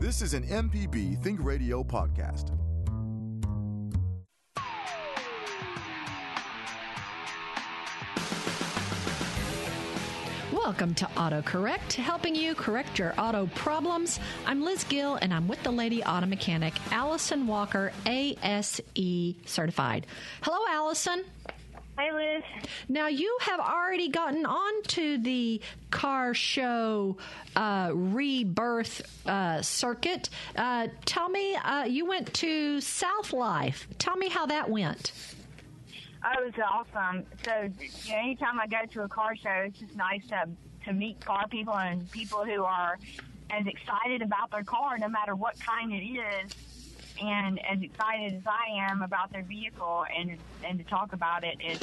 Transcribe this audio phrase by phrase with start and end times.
[0.00, 2.56] This is an MPB Think Radio podcast.
[10.50, 14.18] Welcome to AutoCorrect, helping you correct your auto problems.
[14.46, 18.80] I'm Liz Gill, and I'm with the lady auto mechanic, Allison Walker, ASE
[19.44, 20.06] certified.
[20.40, 21.24] Hello, Allison.
[22.00, 22.42] Hi, Liz.
[22.88, 25.60] Now, you have already gotten onto the
[25.90, 27.18] car show
[27.54, 30.30] uh, rebirth uh, circuit.
[30.56, 33.86] Uh, tell me, uh, you went to South Life.
[33.98, 35.12] Tell me how that went.
[36.24, 37.26] Oh, it was awesome.
[37.44, 40.48] So, you know, anytime I go to a car show, it's just nice to
[40.86, 42.98] to meet car people and people who are
[43.50, 46.54] as excited about their car, no matter what kind it is,
[47.20, 51.58] and as excited as I am about their vehicle, and and to talk about it
[51.64, 51.80] is,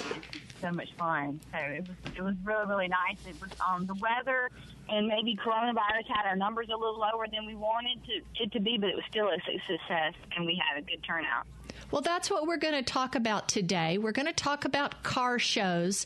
[0.62, 1.40] so much fun.
[1.52, 3.18] So it was it was really really nice.
[3.28, 4.50] It was um, the weather
[4.90, 8.60] and maybe coronavirus had our numbers a little lower than we wanted to, it to
[8.60, 11.46] be, but it was still a success, and we had a good turnout.
[11.92, 13.98] Well, that's what we're going to talk about today.
[13.98, 16.06] We're going to talk about car shows.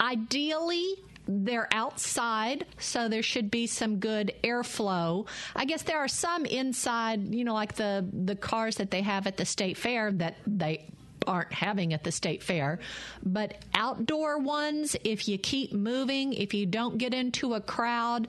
[0.00, 5.26] Ideally, they're outside, so there should be some good airflow.
[5.54, 9.26] I guess there are some inside, you know, like the the cars that they have
[9.26, 10.86] at the state fair that they
[11.26, 12.78] aren't having at the state fair.
[13.24, 18.28] But outdoor ones, if you keep moving, if you don't get into a crowd,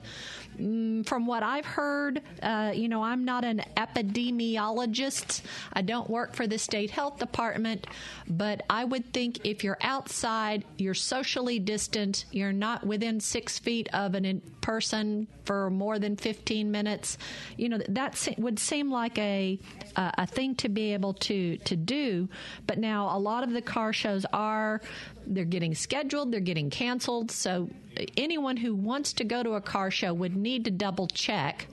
[1.06, 5.42] from what I've heard, uh, you know, I'm not an epidemiologist.
[5.72, 7.86] I don't work for the state health department,
[8.28, 13.88] but I would think if you're outside, you're socially distant, you're not within six feet
[13.92, 17.18] of an person for more than 15 minutes,
[17.58, 19.60] you know, that would seem like a,
[19.94, 22.26] a thing to be able to, to do.
[22.66, 24.80] But now a lot of the car shows are
[25.26, 27.30] they're getting scheduled, they're getting canceled.
[27.30, 27.68] So
[28.16, 31.66] anyone who wants to go to a car show would need to double check.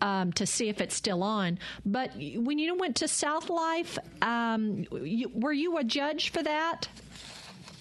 [0.00, 1.58] Um, to see if it's still on.
[1.86, 6.88] But when you went to South Life, um, you, were you a judge for that?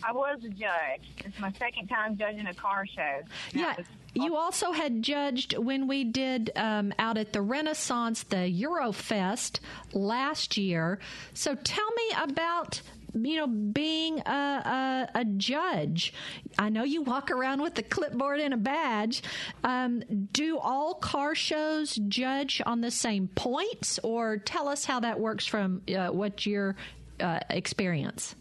[0.06, 1.10] I was a judge.
[1.18, 3.22] It's my second time judging a car show.
[3.52, 3.76] Yeah.
[4.14, 9.60] You also had judged when we did um, out at the Renaissance, the Eurofest
[9.92, 11.00] last year.
[11.34, 12.82] So tell me about
[13.14, 16.14] you know, being a, a, a, judge.
[16.58, 19.24] I know you walk around with a clipboard and a badge.
[19.64, 25.20] Um, do all car shows judge on the same points, or tell us how that
[25.20, 26.76] works from uh, what your
[27.20, 28.36] uh, experience?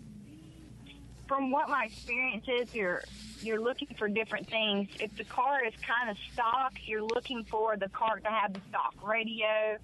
[1.28, 3.02] From what my experience is, you're
[3.40, 4.88] you're looking for different things.
[5.00, 8.60] If the car is kind of stock, you're looking for the car to have the
[8.68, 9.76] stock radio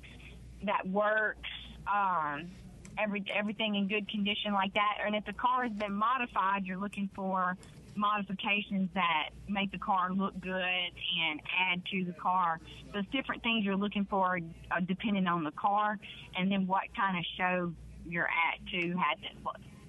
[0.65, 1.49] that works.
[1.87, 2.51] Um,
[2.99, 4.99] every everything in good condition like that.
[5.05, 7.57] And if the car has been modified, you're looking for
[7.95, 12.61] modifications that make the car look good and add to the car.
[12.93, 14.39] There's different things you're looking for
[14.71, 15.99] uh, depending on the car,
[16.37, 17.73] and then what kind of show
[18.07, 19.19] you're at too has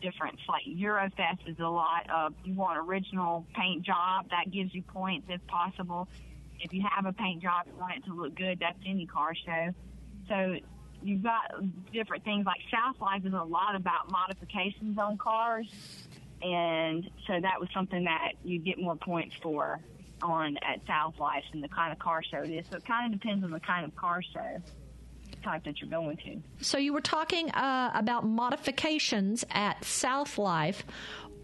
[0.02, 0.40] difference.
[0.48, 5.28] Like Eurofest is a lot of you want original paint job that gives you points
[5.30, 6.08] if possible.
[6.60, 8.60] If you have a paint job, you want it to look good.
[8.60, 9.70] That's any car show.
[10.28, 10.56] So
[11.04, 15.68] you've got different things like South Life is a lot about modifications on cars,
[16.42, 19.80] and so that was something that you get more points for
[20.22, 22.66] on at South Life and the kind of car show it is.
[22.70, 24.62] So it kind of depends on the kind of car show
[25.44, 26.42] type that you're going to.
[26.62, 30.84] So you were talking uh, about modifications at South Life.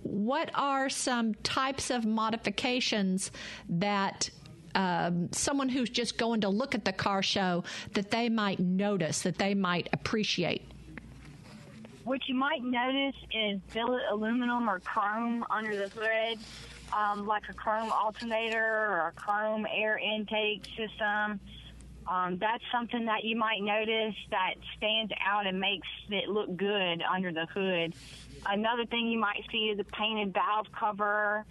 [0.03, 3.31] What are some types of modifications
[3.69, 4.29] that
[4.75, 7.63] um, someone who's just going to look at the car show
[7.93, 10.61] that they might notice, that they might appreciate?
[12.03, 16.37] What you might notice is billet aluminum or chrome under the hood,
[16.93, 21.39] um, like a chrome alternator or a chrome air intake system.
[22.07, 27.01] Um, that's something that you might notice that stands out and makes it look good
[27.01, 27.95] under the hood.
[28.45, 31.45] Another thing you might see is a painted valve cover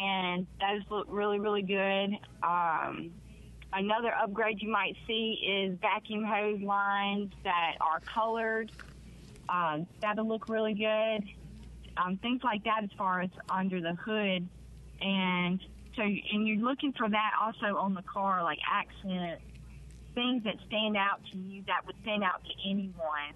[0.00, 2.18] and those look really, really good.
[2.42, 3.12] Um,
[3.72, 8.72] another upgrade you might see is vacuum hose lines that are colored.
[9.48, 11.24] Uh, that'll look really good.
[11.96, 14.48] Um, things like that as far as under the hood.
[15.00, 15.60] And
[15.94, 19.40] so, and you're looking for that also on the car, like accent,
[20.14, 23.34] things that stand out to you that would stand out to anyone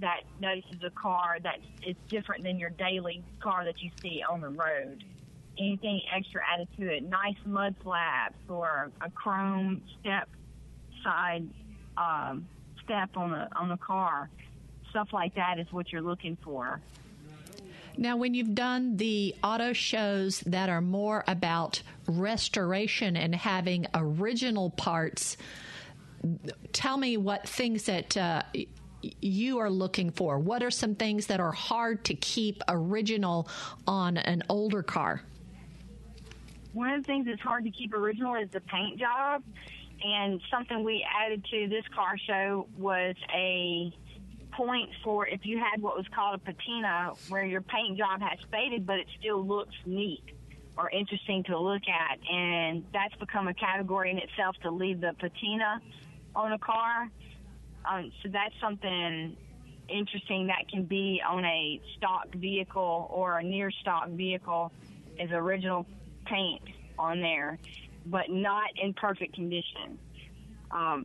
[0.00, 4.40] that notices a car that is different than your daily car that you see on
[4.40, 5.04] the road
[5.58, 7.02] anything extra added to it.
[7.02, 10.28] Nice mud flaps or a chrome step
[11.02, 11.46] side
[11.96, 12.46] um,
[12.84, 14.30] step on the on the car.
[14.90, 16.80] Stuff like that is what you're looking for.
[17.96, 24.70] Now, when you've done the auto shows that are more about restoration and having original
[24.70, 25.36] parts,
[26.72, 28.42] tell me what things that uh,
[29.20, 30.38] you are looking for.
[30.38, 33.48] What are some things that are hard to keep original
[33.86, 35.22] on an older car?
[36.72, 39.42] One of the things that's hard to keep original is the paint job.
[40.02, 43.92] And something we added to this car show was a
[44.52, 48.38] point for if you had what was called a patina, where your paint job has
[48.50, 50.22] faded, but it still looks neat
[50.76, 52.18] or interesting to look at.
[52.30, 55.80] And that's become a category in itself to leave the patina
[56.34, 57.10] on a car.
[57.88, 59.36] Um, so that's something
[59.88, 64.72] interesting that can be on a stock vehicle or a near stock vehicle
[65.18, 65.86] is original
[66.30, 66.62] paint
[66.98, 67.58] on there,
[68.06, 69.98] but not in perfect condition.
[70.70, 71.04] Um,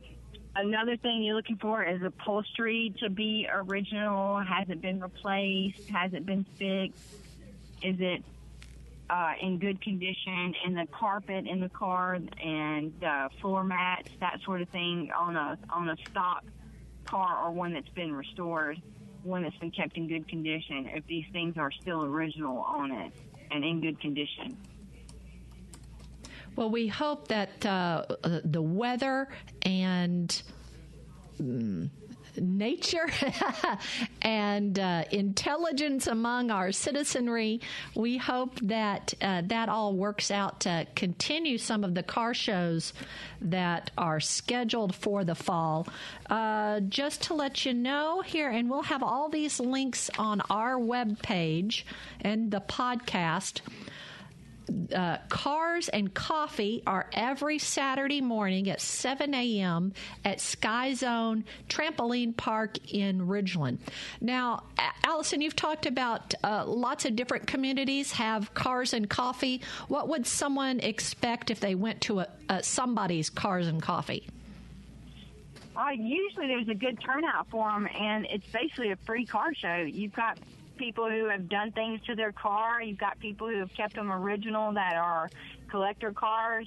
[0.54, 4.38] another thing you're looking for is upholstery to be original.
[4.40, 5.88] Has it been replaced?
[5.88, 7.00] Has it been fixed?
[7.82, 8.22] Is it
[9.10, 10.54] uh, in good condition?
[10.64, 15.36] And the carpet in the car and uh, floor mats, that sort of thing on
[15.36, 16.44] a on a stock
[17.04, 18.80] car or one that's been restored,
[19.22, 20.88] one that's been kept in good condition.
[20.92, 23.12] If these things are still original on it
[23.50, 24.56] and in good condition.
[26.56, 28.04] Well, we hope that uh,
[28.44, 29.28] the weather
[29.62, 30.42] and
[31.40, 31.90] mm,
[32.38, 33.08] nature
[34.22, 37.60] and uh, intelligence among our citizenry.
[37.94, 42.92] We hope that uh, that all works out to continue some of the car shows
[43.42, 45.86] that are scheduled for the fall.
[46.28, 50.78] Uh, just to let you know here, and we'll have all these links on our
[50.78, 51.84] web page
[52.22, 53.60] and the podcast
[54.94, 59.92] uh, Cars and Coffee are every Saturday morning at 7 a.m.
[60.24, 63.78] at Sky Zone Trampoline Park in Ridgeland.
[64.20, 64.64] Now,
[65.04, 69.60] Allison, you've talked about uh, lots of different communities have Cars and Coffee.
[69.88, 74.26] What would someone expect if they went to a, a somebody's Cars and Coffee?
[75.76, 79.76] Uh, usually there's a good turnout for them, and it's basically a free car show.
[79.76, 80.38] You've got
[80.76, 82.82] people who have done things to their car.
[82.82, 85.28] You've got people who have kept them original that are
[85.68, 86.66] collector cars.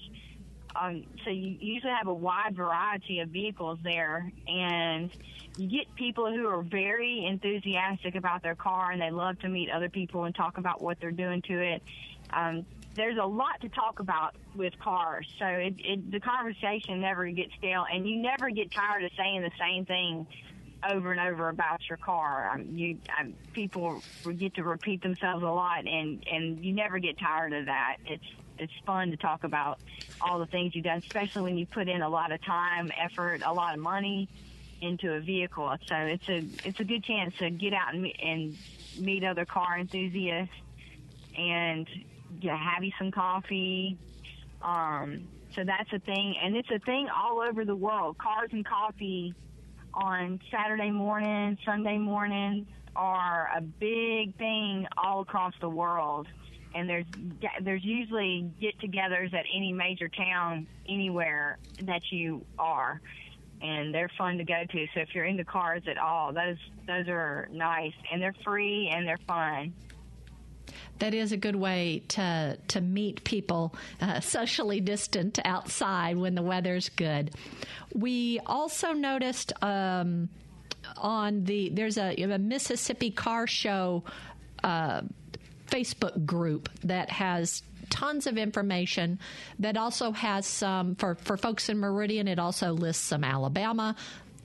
[0.75, 5.09] Um, so you usually have a wide variety of vehicles there, and
[5.57, 9.69] you get people who are very enthusiastic about their car and they love to meet
[9.71, 11.83] other people and talk about what they're doing to it.
[12.29, 12.65] Um,
[12.95, 17.53] there's a lot to talk about with cars, so it, it, the conversation never gets
[17.57, 20.27] stale, and you never get tired of saying the same thing
[20.87, 22.51] over and over about your car.
[22.53, 24.01] Um, you um, people
[24.37, 27.97] get to repeat themselves a lot, and and you never get tired of that.
[28.05, 28.23] It's
[28.57, 29.79] it's fun to talk about
[30.21, 33.41] all the things you've done, especially when you put in a lot of time, effort,
[33.45, 34.27] a lot of money
[34.81, 35.73] into a vehicle.
[35.87, 38.57] So it's a it's a good chance to get out and, and
[38.97, 40.53] meet other car enthusiasts
[41.37, 41.87] and
[42.41, 43.97] yeah, have you some coffee.
[44.61, 48.17] Um, so that's a thing, and it's a thing all over the world.
[48.17, 49.33] Cars and coffee
[50.03, 56.27] on Saturday morning, Sunday morning are a big thing all across the world.
[56.75, 57.05] And there's
[57.61, 63.01] there's usually get-togethers at any major town anywhere that you are,
[63.61, 64.87] and they're fun to go to.
[64.93, 69.07] So if you're into cars at all, those those are nice, and they're free and
[69.07, 69.73] they're fun
[70.99, 76.41] that is a good way to to meet people uh, socially distant outside when the
[76.41, 77.31] weather's good.
[77.93, 80.29] We also noticed um,
[80.97, 84.03] on the there's a, a, Mississippi Car Show
[84.63, 85.01] uh,
[85.67, 89.19] Facebook group that has tons of information
[89.57, 92.27] that also has some for for folks in Meridian.
[92.27, 93.95] It also lists some Alabama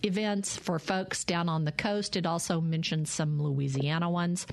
[0.03, 2.17] events for folks down on the coast.
[2.17, 4.47] It also mentions some Louisiana ones.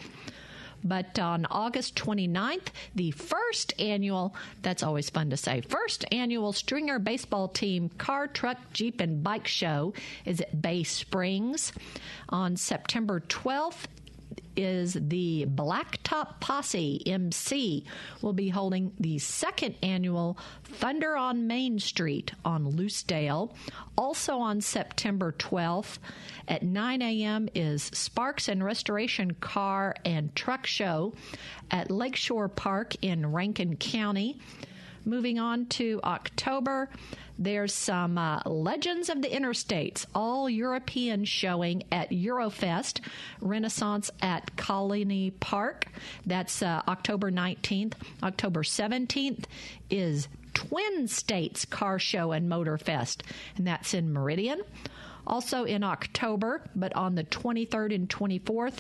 [0.84, 7.00] But on August 29th, the first annual, that's always fun to say, first annual Stringer
[7.00, 9.94] Baseball Team Car, Truck, Jeep, and Bike Show
[10.26, 11.72] is at Bay Springs.
[12.30, 13.86] On September 12th,
[14.56, 17.86] is the Blacktop Posse MC
[18.22, 23.54] will be holding the second annual Thunder on Main Street on Lucedale.
[23.98, 25.98] Also on September 12th
[26.48, 27.50] at 9 a.m.
[27.56, 31.14] is Sparks and Restoration Car and Truck Show
[31.70, 34.40] at Lakeshore Park in Rankin County.
[35.04, 36.90] Moving on to October,
[37.42, 43.02] there's some uh, Legends of the Interstates, all European showing at Eurofest
[43.42, 45.88] Renaissance at Colony Park.
[46.24, 47.94] That's uh, October 19th.
[48.22, 49.46] October 17th
[49.90, 53.24] is Twin States Car Show and Motor Fest,
[53.58, 54.62] and that's in Meridian.
[55.28, 58.80] Also in October, but on the 23rd and 24th,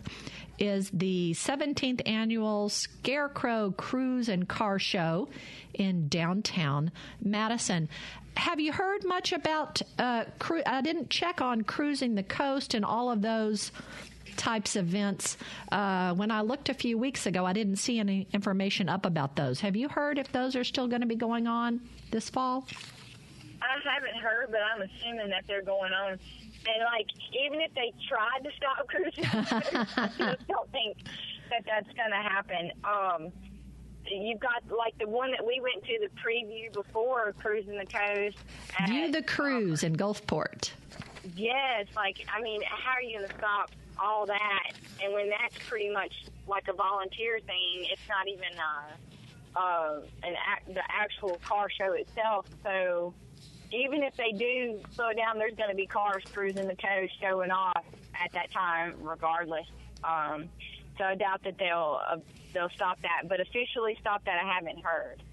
[0.59, 5.29] is the 17th annual Scarecrow Cruise and Car Show
[5.73, 7.89] in downtown Madison.
[8.37, 9.81] Have you heard much about?
[9.97, 13.71] Uh, cru- I didn't check on cruising the coast and all of those
[14.37, 15.37] types of events.
[15.71, 19.35] Uh, when I looked a few weeks ago, I didn't see any information up about
[19.35, 19.59] those.
[19.61, 21.81] Have you heard if those are still going to be going on
[22.11, 22.65] this fall?
[23.61, 26.11] I haven't heard, but I'm assuming that they're going on.
[26.11, 27.07] And like,
[27.45, 30.97] even if they tried to stop cruising, I just don't think
[31.49, 32.71] that that's going to happen.
[32.83, 33.31] Um,
[34.05, 38.37] you've got like the one that we went to the preview before cruising the coast.
[38.87, 40.71] View the cruise in Gulfport.
[41.35, 44.71] Yes, like I mean, how are you going to stop all that?
[45.03, 46.13] And when that's pretty much
[46.47, 48.57] like a volunteer thing, it's not even
[49.55, 52.47] uh, uh, an act, the actual car show itself.
[52.63, 53.13] So
[53.73, 57.51] even if they do slow down, there's going to be cars cruising the coast showing
[57.51, 57.83] off
[58.21, 59.65] at that time, regardless.
[60.03, 60.49] Um,
[60.97, 62.17] so I doubt that they'll uh,
[62.53, 63.23] they'll stop that.
[63.27, 65.23] But officially stop that, I haven't heard.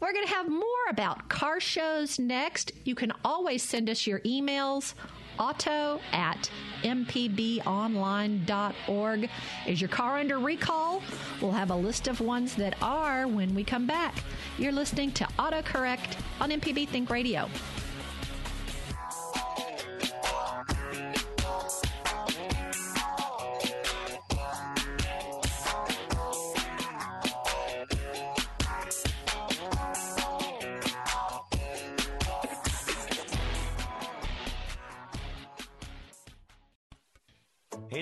[0.00, 2.72] We're going to have more about car shows next.
[2.84, 4.94] You can always send us your emails
[5.38, 6.50] auto at
[6.82, 7.64] mpbonline.org.
[9.66, 11.02] Is your car under recall?
[11.40, 14.16] We'll have a list of ones that are when we come back.
[14.58, 17.48] You're listening to AutoCorrect on MPB Think Radio.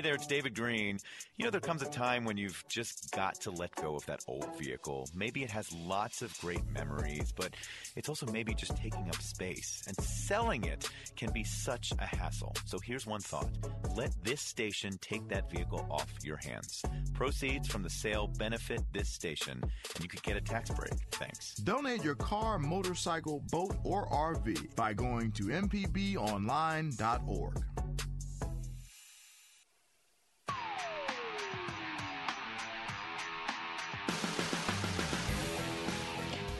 [0.03, 0.99] There, it's David Greene.
[1.37, 4.25] You know, there comes a time when you've just got to let go of that
[4.27, 5.09] old vehicle.
[5.15, 7.55] Maybe it has lots of great memories, but
[7.95, 9.85] it's also maybe just taking up space.
[9.87, 12.53] And selling it can be such a hassle.
[12.65, 13.49] So here's one thought
[13.95, 16.83] let this station take that vehicle off your hands.
[17.15, 20.95] Proceeds from the sale benefit this station, and you could get a tax break.
[21.13, 21.55] Thanks.
[21.55, 27.63] Donate your car, motorcycle, boat, or RV by going to mpbonline.org.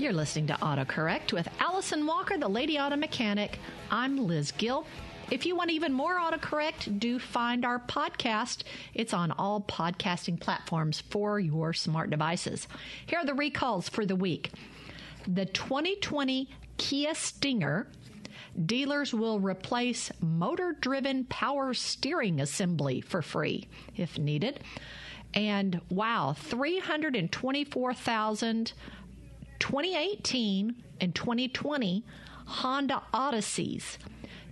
[0.03, 3.61] You're listening to AutoCorrect with Allison Walker, the Lady Auto Mechanic.
[3.89, 4.85] I'm Liz Gill.
[5.31, 8.65] If you want even more AutoCorrect, do find our podcast.
[8.95, 12.67] It's on all podcasting platforms for your smart devices.
[13.07, 14.51] Here are the recalls for the week.
[15.29, 17.87] The 2020 Kia Stinger
[18.67, 24.59] dealers will replace motor driven power steering assembly for free if needed.
[25.35, 28.73] And wow, 324,000
[29.63, 32.05] 2018 and 2020
[32.47, 33.97] Honda Odysseys.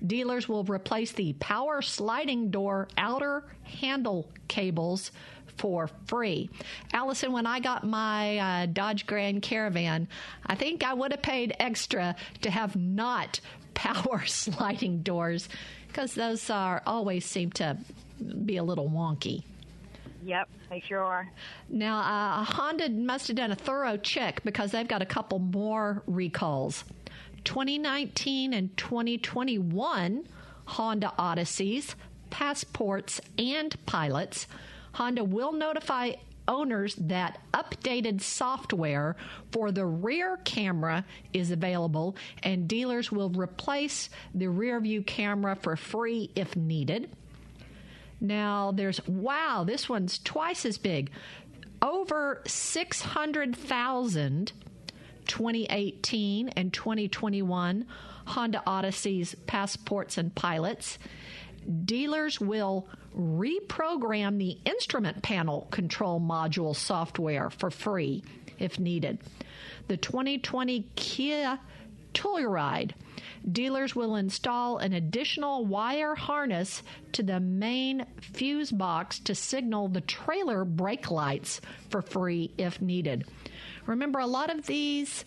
[0.06, 5.10] Dealers will replace the power sliding door outer handle cables
[5.56, 6.48] for free.
[6.92, 10.06] Allison, when I got my uh, Dodge Grand Caravan,
[10.46, 13.40] I think I would have paid extra to have not
[13.74, 15.48] power sliding doors
[15.88, 17.76] because those are always seem to
[18.44, 19.42] be a little wonky.
[20.24, 21.30] Yep, they sure are.
[21.68, 26.02] Now, uh, Honda must have done a thorough check because they've got a couple more
[26.06, 26.84] recalls.
[27.44, 30.26] 2019 and 2021
[30.66, 31.94] Honda Odysseys,
[32.30, 34.46] passports, and pilots.
[34.92, 36.12] Honda will notify
[36.46, 39.16] owners that updated software
[39.52, 45.76] for the rear camera is available and dealers will replace the rear view camera for
[45.76, 47.10] free if needed.
[48.20, 51.10] Now there's wow, this one's twice as big.
[51.82, 54.52] Over 600,000
[55.26, 57.86] 2018 and 2021
[58.26, 60.98] Honda Odysseys passports and pilots.
[61.84, 68.24] Dealers will reprogram the instrument panel control module software for free
[68.58, 69.18] if needed.
[69.88, 71.58] The 2020 Kia
[72.14, 72.92] Telluride
[73.50, 80.00] dealers will install an additional wire harness to the main fuse box to signal the
[80.02, 83.26] trailer brake lights for free if needed.
[83.86, 85.24] Remember, a lot of these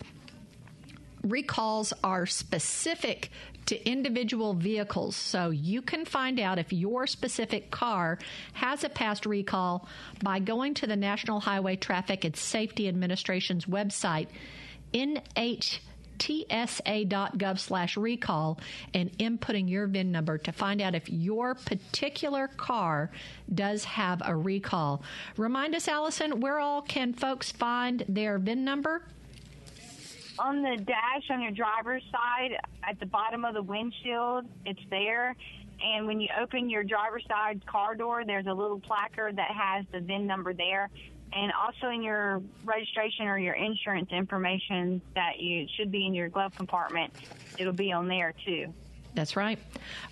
[1.23, 3.31] recalls are specific
[3.65, 5.15] to individual vehicles.
[5.15, 8.19] So you can find out if your specific car
[8.53, 9.87] has a past recall
[10.21, 14.27] by going to the National Highway Traffic and Safety Administration's website,
[14.93, 15.79] NH
[16.20, 18.60] tsa.gov slash recall
[18.93, 23.12] and inputting your VIN number to find out if your particular car
[23.53, 25.03] does have a recall.
[25.38, 29.03] Remind us, Allison, where all can folks find their VIN number?
[30.39, 34.46] on the dash on your driver's side at the bottom of the windshield.
[34.65, 35.36] It's there.
[35.84, 39.86] And when you open your driver's side car door, there's a little placard that has
[39.91, 40.89] the VIN number there.
[41.35, 46.29] And also in your registration or your insurance information that you should be in your
[46.29, 47.13] glove compartment,
[47.57, 48.73] it'll be on there too.
[49.15, 49.59] That's right.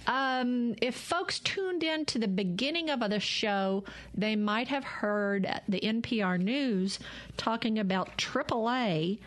[0.07, 3.83] Um, if folks tuned in to the beginning of the show,
[4.15, 6.99] they might have heard the NPR news
[7.37, 9.19] talking about AAA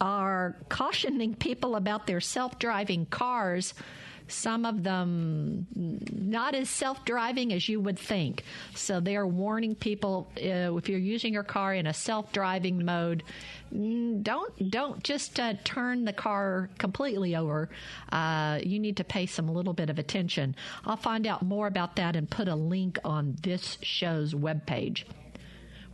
[0.00, 3.74] are cautioning people about their self driving cars
[4.28, 8.44] some of them not as self-driving as you would think.
[8.74, 13.22] So they are warning people uh, if you're using your car in a self-driving mode,
[13.72, 17.68] mm, don't don't just uh, turn the car completely over.
[18.10, 20.56] Uh, you need to pay some little bit of attention.
[20.84, 25.04] I'll find out more about that and put a link on this show's webpage.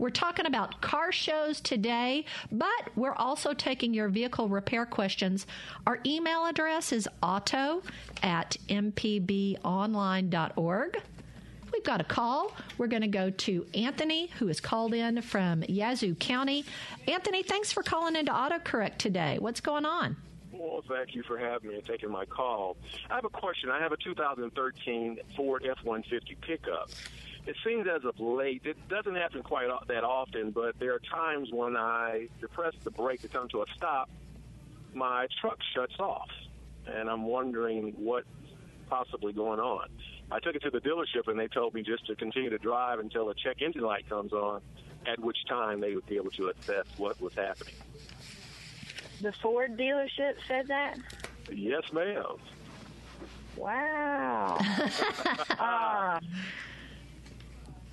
[0.00, 5.46] We're talking about car shows today, but we're also taking your vehicle repair questions.
[5.86, 7.82] Our email address is auto
[8.22, 11.02] at mpbonline.org.
[11.70, 12.56] We've got a call.
[12.78, 16.64] We're going to go to Anthony, who is called in from Yazoo County.
[17.06, 19.36] Anthony, thanks for calling into AutoCorrect today.
[19.38, 20.16] What's going on?
[20.50, 22.78] Well, thank you for having me and taking my call.
[23.10, 23.68] I have a question.
[23.68, 26.88] I have a 2013 Ford F-150 pickup
[27.46, 31.48] it seems as of late, it doesn't happen quite that often, but there are times
[31.52, 34.10] when I depress the brake to come to a stop,
[34.94, 36.30] my truck shuts off,
[36.86, 38.24] and I'm wondering what
[38.88, 39.88] possibly going on.
[40.30, 42.98] I took it to the dealership, and they told me just to continue to drive
[42.98, 44.60] until a check engine light comes on,
[45.06, 47.74] at which time they would be able to assess what was happening.
[49.22, 50.98] The Ford dealership said that?
[51.50, 52.36] Yes, ma'am.
[53.56, 54.58] Wow.
[55.58, 56.20] uh,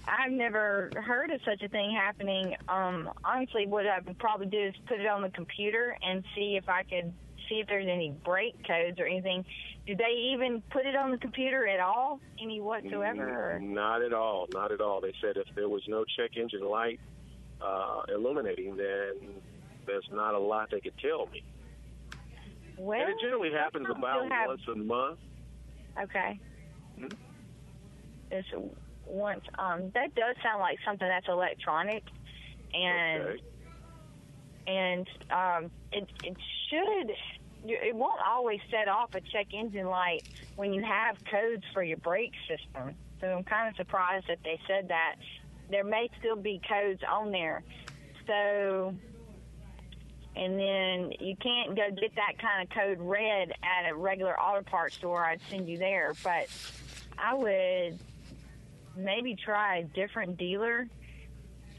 [0.08, 2.56] I've never heard of such a thing happening.
[2.70, 6.58] Um, honestly, what I would probably do is put it on the computer and see
[6.58, 7.14] if I could
[7.50, 9.46] see if there's any brake codes or anything.
[9.86, 13.56] Do they even put it on the computer at all, any whatsoever?
[13.56, 13.60] Or?
[13.60, 14.48] Not at all.
[14.54, 15.00] Not at all.
[15.00, 17.00] They said if there was no check engine light
[17.62, 19.36] uh, illuminating, then
[19.86, 21.44] there's not a lot they could tell me.
[22.78, 24.48] Well, and it generally happens about have...
[24.48, 25.20] once a month.
[26.02, 26.40] Okay.
[27.00, 27.18] Mm-hmm.
[28.30, 28.48] It's
[29.08, 29.44] once.
[29.58, 32.04] Um, that does sound like something that's electronic,
[32.74, 33.42] and okay.
[34.68, 36.38] and um, it it
[36.70, 37.12] should.
[37.70, 40.22] It won't always set off a check engine light
[40.56, 42.96] when you have codes for your brake system.
[43.20, 45.16] So I'm kind of surprised that they said that.
[45.70, 47.62] There may still be codes on there.
[48.26, 48.94] So
[50.38, 54.62] and then you can't go get that kind of code read at a regular auto
[54.64, 55.26] parts store.
[55.26, 56.48] I'd send you there, but
[57.18, 57.98] I would
[58.98, 60.88] maybe try a different dealer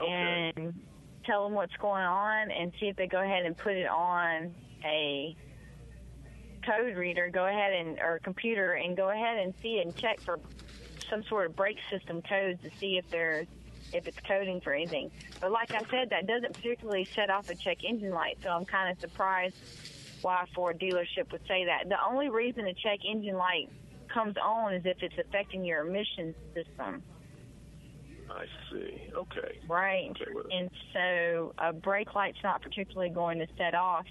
[0.00, 0.52] okay.
[0.56, 0.74] and
[1.24, 4.54] tell them what's going on and see if they go ahead and put it on
[4.84, 5.36] a
[6.64, 10.38] code reader, go ahead and or computer and go ahead and see and check for
[11.08, 13.46] some sort of brake system codes to see if there's
[13.92, 15.10] if it's coding for anything.
[15.40, 18.66] But like I said, that doesn't particularly set off a check engine light, so I'm
[18.66, 19.56] kind of surprised
[20.20, 21.88] why Ford dealership would say that.
[21.88, 23.70] The only reason a check engine light
[24.18, 27.02] comes on is if it's affecting your emission system.
[28.30, 29.10] I see.
[29.16, 29.58] Okay.
[29.68, 30.10] Right.
[30.10, 34.06] Okay, and so a brake light's not particularly going to set off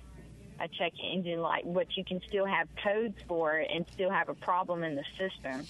[0.60, 4.30] a check engine light, but you can still have codes for it and still have
[4.30, 5.67] a problem in the system.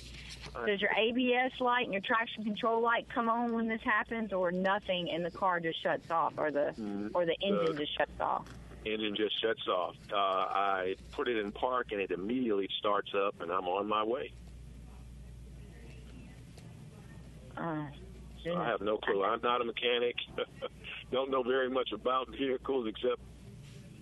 [0.66, 4.52] Does your ABS light and your traction control light come on when this happens, or
[4.52, 8.20] nothing, and the car just shuts off, or the mm, or the engine just shuts
[8.22, 8.46] off?
[8.94, 9.96] Engine just shuts off.
[10.12, 14.04] Uh, I put it in park and it immediately starts up, and I'm on my
[14.04, 14.32] way.
[17.58, 17.86] Uh,
[18.56, 19.24] I have no clue.
[19.24, 20.16] I'm not a mechanic.
[21.12, 23.20] Don't know very much about vehicles except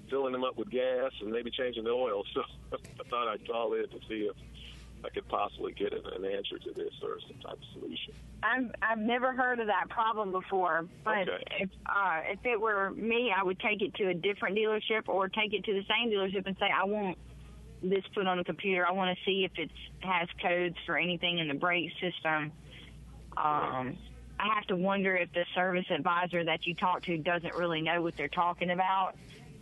[0.10, 2.24] filling them up with gas and maybe changing the oil.
[2.34, 2.41] So
[2.74, 4.36] I thought I'd call in to see if
[5.06, 8.13] I could possibly get an, an answer to this or some type of solution.
[8.41, 11.44] I've I've never heard of that problem before, but okay.
[11.60, 15.30] if uh, if it were me, I would take it to a different dealership or
[15.30, 17.18] take it to the same dealership and say I want
[17.84, 18.86] this put on the computer.
[18.88, 22.52] I want to see if it has codes for anything in the brake system.
[23.38, 23.98] Um,
[24.39, 28.02] I have to wonder if the service advisor that you talk to doesn't really know
[28.02, 29.15] what they're talking about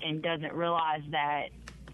[0.04, 1.50] and doesn't realize that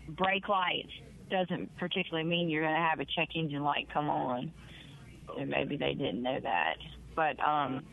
[0.07, 0.91] brake lights
[1.29, 4.51] doesn't particularly mean you're going to have a check engine light come on.
[5.37, 6.77] And maybe they didn't know that.
[7.15, 7.83] But um,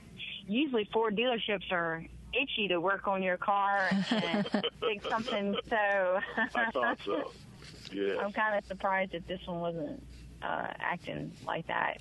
[0.47, 4.47] usually Ford dealerships are itchy to work on your car and
[4.81, 5.57] fix something.
[5.69, 7.33] So I thought so.
[7.93, 8.17] Yeah.
[8.21, 10.03] I'm kind of surprised that this one wasn't
[10.43, 11.99] uh, acting like that.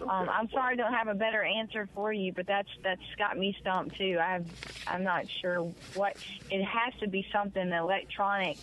[0.00, 3.36] Um, I'm sorry I don't have a better answer for you, but that's that's got
[3.36, 4.18] me stumped too.
[4.18, 4.46] I've
[4.86, 6.16] I'm not sure what
[6.50, 8.56] it has to be something electronic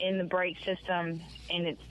[0.00, 1.82] in the brake system, and it's.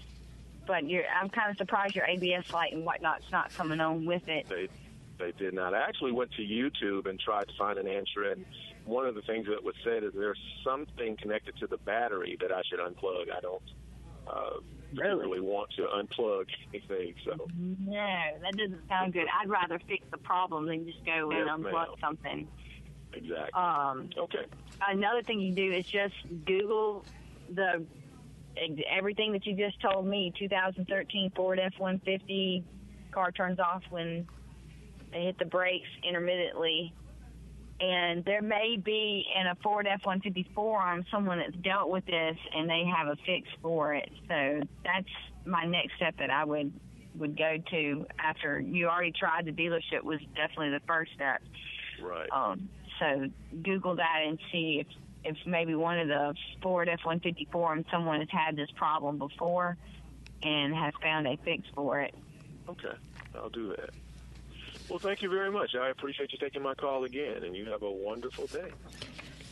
[0.65, 4.27] But you're, I'm kind of surprised your ABS light and whatnot's not coming on with
[4.27, 4.47] it.
[4.49, 4.67] They
[5.17, 5.73] they did not.
[5.73, 8.45] I actually went to YouTube and tried to find an answer, and
[8.85, 12.51] one of the things that was said is there's something connected to the battery that
[12.51, 13.31] I should unplug.
[13.35, 13.61] I don't
[14.27, 14.59] uh,
[14.95, 17.13] really want to unplug anything.
[17.25, 17.93] So No,
[18.41, 19.25] that doesn't sound good.
[19.41, 21.85] I'd rather fix the problem than just go and Yes, unplug ma'am.
[22.01, 22.47] something.
[23.13, 23.49] exactly.
[23.53, 24.45] Um, okay.
[24.85, 26.15] another thing you do is just
[26.45, 27.05] Google
[27.53, 27.85] the
[28.89, 30.33] everything that you just told me.
[30.37, 32.63] 2013 Ford F-150
[33.11, 34.27] car turns off when
[35.11, 36.93] they hit the brakes intermittently,
[37.79, 42.69] and there may be in a Ford F-150 forum someone that's dealt with this and
[42.69, 44.09] they have a fix for it.
[44.27, 45.07] So that's
[45.45, 46.73] my next step that I would
[47.15, 51.41] would go to after you already tried the dealership was definitely the first step.
[52.01, 52.29] Right.
[52.31, 53.25] Um, so
[53.63, 54.87] Google that and see if,
[55.23, 59.77] if maybe one of the Ford F-150 forums someone has had this problem before
[60.43, 62.13] and has found a fix for it.
[62.69, 62.95] Okay.
[63.35, 63.89] I'll do that.
[64.89, 65.75] Well, thank you very much.
[65.75, 68.71] I appreciate you taking my call again, and you have a wonderful day.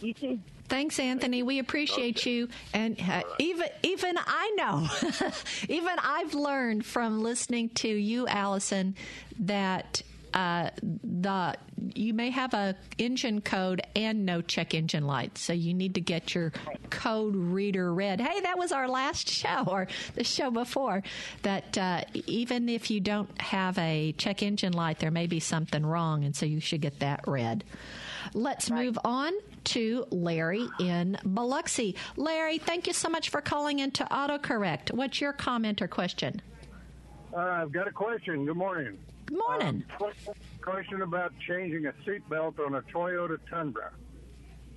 [0.01, 0.39] You too.
[0.67, 1.43] Thanks, Anthony.
[1.43, 2.31] We appreciate Okay.
[2.31, 2.49] you.
[2.73, 4.87] And uh, even even I know,
[5.69, 8.95] even I've learned from listening to you, Allison,
[9.39, 10.01] that
[10.35, 10.69] uh,
[11.03, 11.55] the
[11.93, 16.01] you may have a engine code and no check engine light, so you need to
[16.01, 16.51] get your
[16.89, 18.19] code reader read.
[18.19, 21.03] Hey, that was our last show or the show before.
[21.43, 25.85] That uh, even if you don't have a check engine light, there may be something
[25.85, 27.63] wrong, and so you should get that read.
[28.33, 29.31] Let's move on
[29.65, 31.95] to Larry in Biloxi.
[32.17, 34.91] Larry, thank you so much for calling into AutoCorrect.
[34.91, 36.41] What's your comment or question?
[37.33, 38.45] Uh, I've got a question.
[38.45, 38.97] Good morning.
[39.25, 39.83] Good morning.
[39.99, 40.13] Um,
[40.61, 43.91] question about changing a seatbelt on a Toyota Tundra.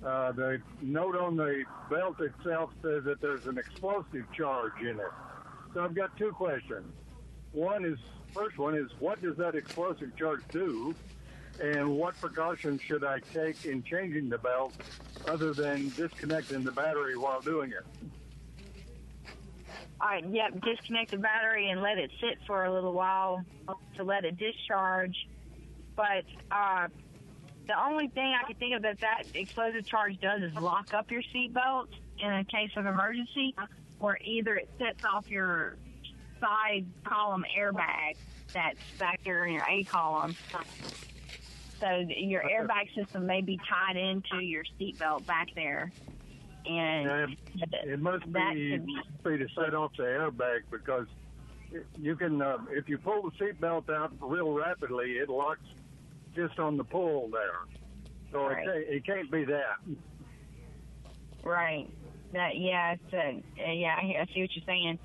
[0.03, 5.11] Uh, the note on the belt itself says that there's an explosive charge in it.
[5.73, 6.91] So I've got two questions.
[7.51, 7.99] One is,
[8.33, 10.95] first one is, what does that explosive charge do?
[11.61, 14.73] And what precautions should I take in changing the belt
[15.27, 17.85] other than disconnecting the battery while doing it?
[20.01, 23.43] All right, yep, disconnect the battery and let it sit for a little while
[23.97, 25.15] to let it discharge.
[25.95, 26.87] But uh,
[27.67, 31.11] the only thing I can think of that that explosive charge does is lock up
[31.11, 33.53] your seatbelt in a case of emergency,
[33.99, 35.75] or either it sets off your
[36.39, 38.15] side column airbag
[38.53, 40.35] that's back there in your A column.
[41.81, 45.91] So your airbag system may be tied into your seatbelt back there.
[46.65, 47.35] And
[47.83, 48.77] It must be
[49.23, 51.07] be to set off the airbag because
[51.97, 55.59] you can uh, if you pull the seatbelt out real rapidly, it locks
[56.35, 57.79] just on the pull there.
[58.31, 58.67] So Right.
[58.67, 59.79] it, it can't be that.
[61.43, 61.89] Right.
[62.33, 63.95] That yeah, it's uh, yeah.
[63.97, 64.99] I I see what you're saying.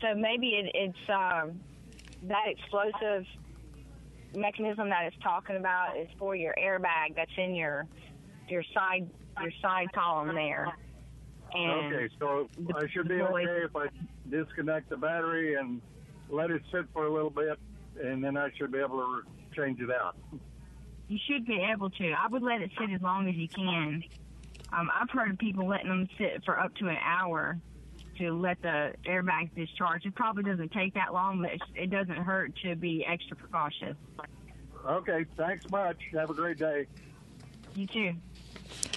[0.00, 1.60] So maybe it, it's um,
[2.24, 3.24] that explosive
[4.34, 7.86] mechanism that it's talking about is for your airbag that's in your
[8.48, 9.08] your side
[9.42, 10.68] your side column there.
[11.54, 13.86] And Okay, so I should be okay if I
[14.30, 15.82] disconnect the battery and
[16.30, 17.58] let it sit for a little bit,
[18.02, 19.22] and then I should be able to
[19.54, 20.16] change it out.
[21.08, 22.12] you should be able to.
[22.12, 24.02] I would let it sit as long as you can.
[24.72, 27.58] Um, I've heard of people letting them sit for up to an hour
[28.16, 30.06] to let the airbags discharge.
[30.06, 33.96] It probably doesn't take that long, but it doesn't hurt to be extra precautious.
[34.88, 35.98] Okay, thanks much.
[36.14, 36.86] Have a great day.
[37.74, 38.12] You too.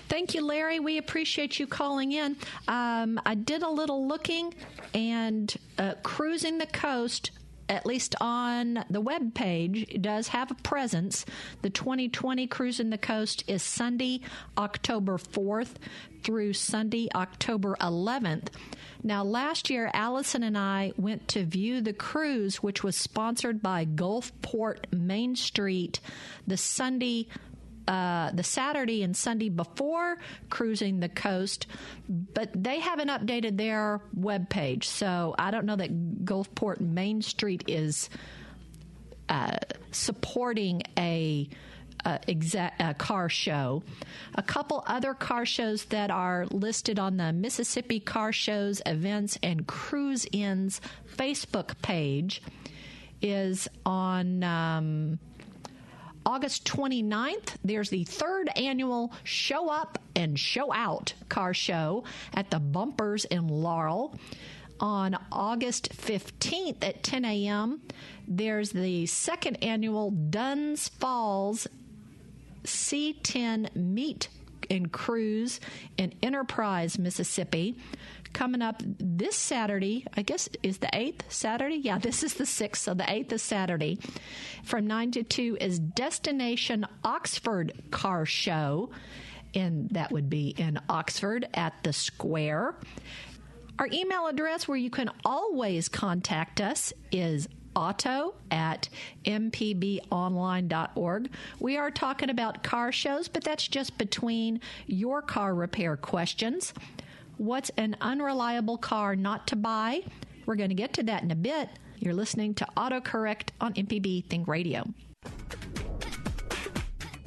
[0.07, 0.79] Thank you, Larry.
[0.79, 2.37] We appreciate you calling in.
[2.67, 4.53] Um, I did a little looking,
[4.93, 7.31] and uh, Cruising the Coast,
[7.67, 11.25] at least on the web page, does have a presence.
[11.63, 14.21] The 2020 Cruising the Coast is Sunday,
[14.57, 15.75] October 4th
[16.23, 18.47] through Sunday, October 11th.
[19.03, 23.85] Now, last year, Allison and I went to view the cruise, which was sponsored by
[23.85, 25.99] Gulfport Main Street,
[26.47, 27.27] the Sunday
[27.87, 30.17] uh, the Saturday and Sunday before
[30.49, 31.67] cruising the coast,
[32.09, 34.85] but they haven't updated their webpage.
[34.85, 38.09] So I don't know that Gulfport Main Street is
[39.29, 39.57] uh,
[39.91, 41.49] supporting a.
[42.03, 43.81] Uh, exact a car show.
[44.35, 49.65] A couple other car shows that are listed on the Mississippi Car Shows Events and
[49.65, 50.81] Cruise Ins
[51.17, 52.43] Facebook page
[53.23, 55.17] is on um,
[56.25, 62.59] August 29th, there's the third annual Show Up and Show Out car show at the
[62.59, 64.17] Bumpers in Laurel.
[64.79, 67.81] On August 15th at 10 a.m.,
[68.27, 71.67] there's the second annual Dunn's Falls
[72.63, 74.27] C10 Meet
[74.69, 75.59] and Cruise
[75.97, 77.75] in Enterprise, Mississippi.
[78.35, 81.77] Coming up this Saturday, I guess is the 8th Saturday?
[81.77, 83.97] Yeah, this is the 6th, so the 8th is Saturday.
[84.65, 88.89] From 9 to 2 is Destination Oxford Car Show,
[89.53, 92.75] and that would be in Oxford at the Square.
[93.79, 98.89] Our email address where you can always contact us is auto at
[99.23, 101.29] mpbonline.org.
[101.61, 106.73] We are talking about car shows, but that's just between your car repair questions.
[107.37, 110.03] What's an unreliable car not to buy?
[110.45, 111.69] We're going to get to that in a bit.
[111.97, 114.85] You're listening to AutoCorrect on MPB Think Radio.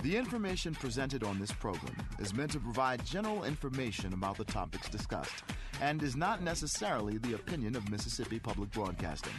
[0.03, 4.89] The information presented on this program is meant to provide general information about the topics
[4.89, 5.43] discussed
[5.83, 9.35] and is not necessarily the opinion of Mississippi Public Broadcasting.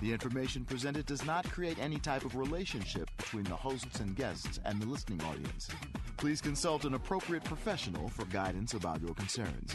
[0.00, 4.60] The information presented does not create any type of relationship between the hosts and guests
[4.64, 5.68] and the listening audience.
[6.16, 9.74] Please consult an appropriate professional for guidance about your concerns.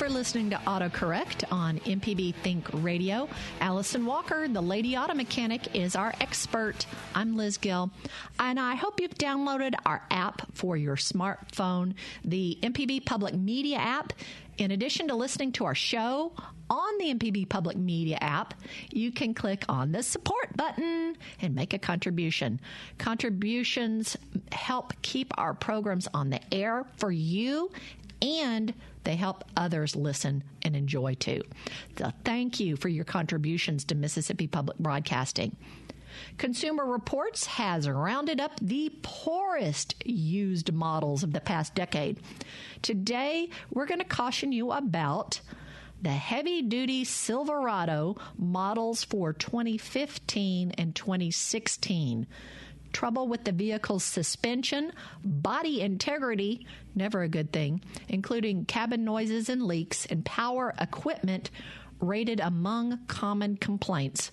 [0.00, 3.28] For listening to AutoCorrect on MPB Think Radio.
[3.60, 6.86] Allison Walker, the Lady Auto Mechanic, is our expert.
[7.14, 7.90] I'm Liz Gill,
[8.38, 11.92] and I hope you've downloaded our app for your smartphone,
[12.24, 14.14] the MPB Public Media app.
[14.56, 16.32] In addition to listening to our show
[16.70, 18.54] on the MPB Public Media app,
[18.90, 22.58] you can click on the support button and make a contribution.
[22.96, 24.16] Contributions
[24.50, 27.70] help keep our programs on the air for you
[28.22, 28.72] and
[29.04, 31.42] they help others listen and enjoy too.
[31.98, 35.56] So thank you for your contributions to Mississippi Public Broadcasting.
[36.38, 42.20] Consumer Reports has rounded up the poorest used models of the past decade.
[42.82, 45.40] Today, we're going to caution you about
[46.02, 52.26] the heavy duty Silverado models for 2015 and 2016
[52.92, 54.92] trouble with the vehicle's suspension,
[55.24, 61.50] body integrity, never a good thing, including cabin noises and leaks, and power equipment
[62.00, 64.30] rated among common complaints.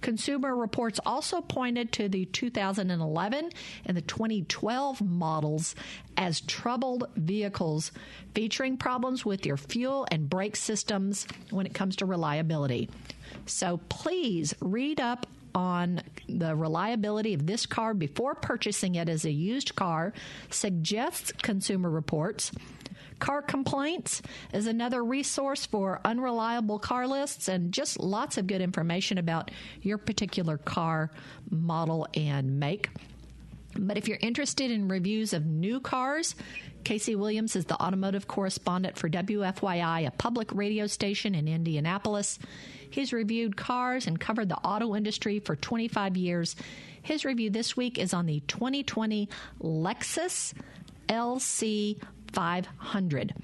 [0.00, 3.50] Consumer Reports also pointed to the 2011
[3.84, 5.74] and the 2012 models
[6.16, 7.92] as troubled vehicles,
[8.34, 12.88] featuring problems with your fuel and brake systems when it comes to reliability.
[13.46, 15.26] So please read up
[15.58, 20.12] on the reliability of this car before purchasing it as a used car,
[20.50, 22.52] suggests Consumer Reports.
[23.18, 29.18] Car Complaints is another resource for unreliable car lists and just lots of good information
[29.18, 29.50] about
[29.82, 31.10] your particular car
[31.50, 32.88] model and make.
[33.78, 36.34] But if you're interested in reviews of new cars,
[36.84, 42.38] Casey Williams is the automotive correspondent for WFYI, a public radio station in Indianapolis.
[42.90, 46.56] He's reviewed cars and covered the auto industry for 25 years.
[47.02, 49.28] His review this week is on the 2020
[49.60, 50.54] Lexus
[51.08, 52.00] LC
[52.32, 53.34] 500.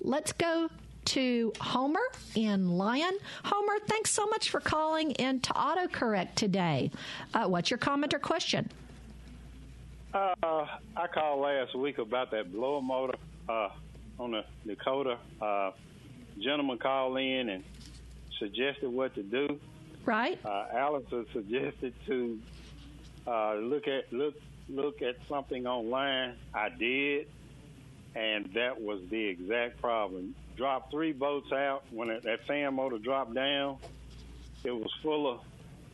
[0.00, 0.68] Let's go
[1.06, 2.00] to Homer
[2.34, 3.16] in Lyon.
[3.44, 6.90] Homer, thanks so much for calling in to AutoCorrect today.
[7.32, 8.68] Uh, what's your comment or question?
[10.16, 13.18] Uh, I called last week about that blower motor
[13.50, 13.68] uh,
[14.18, 15.18] on the Dakota.
[15.42, 15.72] Uh,
[16.40, 17.64] gentleman called in and
[18.38, 19.60] suggested what to do.
[20.06, 20.38] Right.
[20.42, 22.38] Uh, Allison suggested to
[23.26, 24.36] uh, look at look
[24.70, 26.36] look at something online.
[26.54, 27.26] I did,
[28.14, 30.34] and that was the exact problem.
[30.56, 33.76] Dropped three boats out when it, that fan motor dropped down.
[34.64, 35.40] It was full of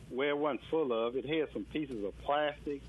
[0.09, 1.17] where it wasn't full of.
[1.17, 2.81] It had some pieces of plastic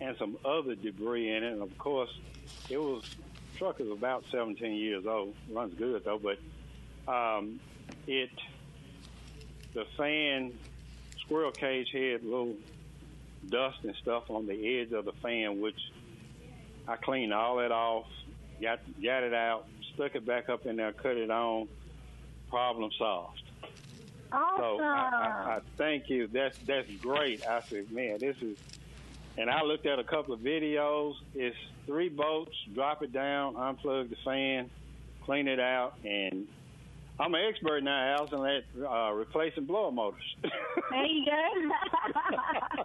[0.00, 1.52] and some other debris in it.
[1.52, 2.10] And of course,
[2.68, 3.02] it was
[3.56, 5.34] truck is about 17 years old.
[5.50, 6.38] Runs good though, but
[7.12, 7.60] um,
[8.06, 8.30] it
[9.74, 10.52] the fan
[11.20, 12.54] squirrel cage had little
[13.48, 15.78] dust and stuff on the edge of the fan, which
[16.88, 18.06] I cleaned all that off,
[18.60, 21.68] got got it out, stuck it back up in there, cut it on.
[22.48, 23.42] Problem solved.
[24.30, 24.58] Awesome.
[24.58, 26.26] So I, I, I thank you.
[26.28, 27.46] That's that's great.
[27.46, 28.56] I said, man, this is.
[29.38, 31.14] And I looked at a couple of videos.
[31.34, 32.56] It's three bolts.
[32.74, 34.70] Drop it down, unplug the fan,
[35.24, 36.46] clean it out, and
[37.18, 40.22] I'm an expert now, Allison, at uh, replacing blower motors.
[40.90, 41.32] there you go.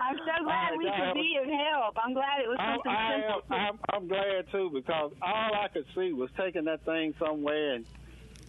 [0.00, 1.96] I'm so glad we could be of help.
[2.02, 3.42] I'm glad it was something I, simple.
[3.50, 7.74] I, I'm, I'm glad too because all I could see was taking that thing somewhere
[7.74, 7.86] and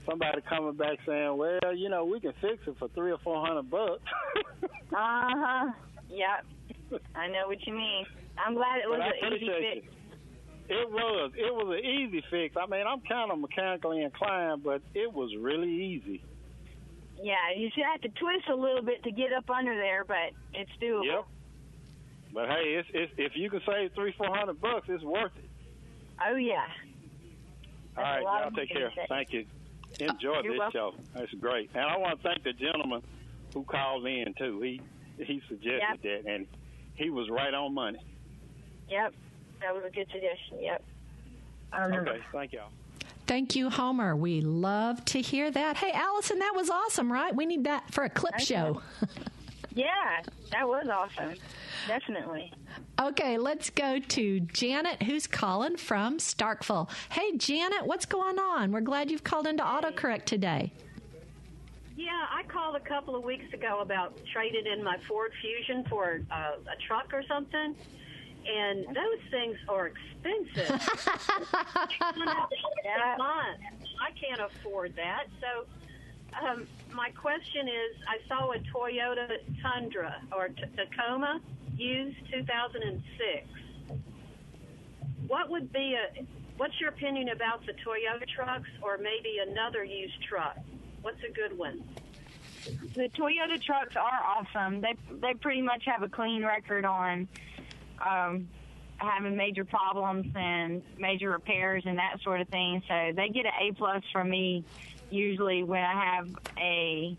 [0.06, 3.46] somebody coming back saying, "Well, you know, we can fix it for three or four
[3.46, 4.04] hundred bucks."
[4.64, 5.72] uh huh.
[6.10, 6.46] Yep.
[7.16, 8.06] I know what you mean.
[8.38, 9.88] I'm glad it was an easy fix.
[10.68, 11.32] It was.
[11.38, 12.56] It was an easy fix.
[12.58, 16.24] I mean, I'm kind of mechanically inclined, but it was really easy.
[17.22, 20.32] Yeah, you should have to twist a little bit to get up under there, but
[20.54, 21.06] it's doable.
[21.06, 21.26] Yep.
[22.34, 25.50] But hey, it's, it's, if you can save three, four hundred bucks, it's worth it.
[26.28, 26.66] Oh yeah.
[27.98, 28.92] All right, y'all take care.
[28.96, 29.08] save.
[29.08, 29.46] Thank you.
[30.00, 30.72] Enjoy You're this welcome.
[30.74, 30.94] show.
[31.14, 31.70] That's great.
[31.74, 33.02] And I want to thank the gentleman
[33.54, 34.60] who called in too.
[34.62, 34.82] He
[35.24, 36.24] he suggested Yep.
[36.26, 36.48] that, and
[36.96, 38.00] he was right on money.
[38.90, 39.14] Yep.
[39.62, 40.62] That was a good suggestion.
[40.62, 40.84] Yep.
[41.74, 42.70] Okay, thank y'all.
[43.28, 44.16] Thank you, Homer.
[44.16, 45.78] We love to hear that.
[45.78, 47.36] Hey, Allison, that was awesome, right?
[47.36, 48.44] We need that for a clip Okay.
[48.46, 48.82] show.
[49.78, 50.22] Yeah,
[50.54, 51.34] that was awesome.
[51.86, 52.50] Definitely.
[52.98, 56.90] Okay, let's go to Janet, who's calling from Starkville.
[57.12, 58.72] Hey, Janet, what's going on?
[58.72, 60.72] We're glad you've called into autocorrect today.
[61.96, 66.20] Yeah, I called a couple of weeks ago about trading in my Ford Fusion for
[66.30, 67.76] uh, a truck or something,
[68.52, 70.82] and those things are expensive.
[72.84, 73.16] Yeah.
[74.02, 75.26] I can't afford that.
[75.40, 81.40] So, um, my question is: I saw a Toyota Tundra or t- Tacoma
[81.78, 83.48] used 2006.
[85.28, 86.26] What would be a?
[86.58, 90.58] What's your opinion about the Toyota trucks, or maybe another used truck?
[91.06, 91.84] What's a good one?
[92.96, 94.82] The Toyota trucks are awesome.
[94.82, 97.28] They they pretty much have a clean record on
[98.04, 98.48] um,
[98.98, 102.82] having major problems and major repairs and that sort of thing.
[102.88, 104.66] So they get an A plus from me
[105.12, 107.16] usually when I have a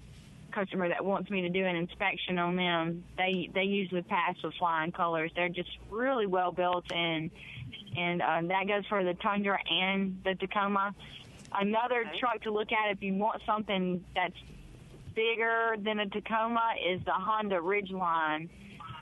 [0.51, 3.05] customer that wants me to do an inspection on them.
[3.17, 5.31] They they usually pass with flying colors.
[5.37, 7.31] They're just really well built and
[7.97, 10.93] and um, that goes for the Tundra and the Tacoma.
[11.53, 14.37] Another truck to look at if you want something that's
[15.15, 18.49] bigger than a Tacoma is the Honda Ridgeline.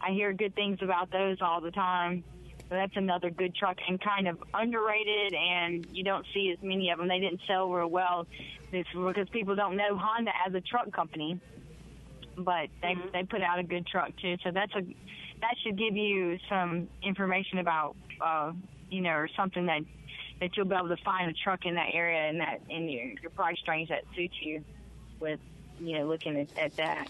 [0.01, 2.23] I hear good things about those all the time.
[2.69, 6.91] So that's another good truck and kind of underrated, and you don't see as many
[6.91, 7.09] of them.
[7.09, 8.27] They didn't sell real well
[8.71, 11.39] this because people don't know Honda as a truck company,
[12.39, 14.37] but they they put out a good truck too.
[14.43, 18.53] So that's a that should give you some information about uh,
[18.89, 19.83] you know or something that
[20.41, 23.05] that you'll be able to find a truck in that area and that in your,
[23.23, 24.65] your price range that suits you
[25.21, 25.41] with
[25.81, 27.09] you know looking at, at that.